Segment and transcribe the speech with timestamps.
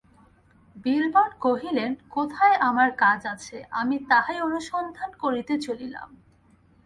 [0.75, 6.09] বিল্বন কহিলেন, কোথায় আমার কাজ আছে আমি তাহাই অনুসন্ধান করিতে চলিলাম।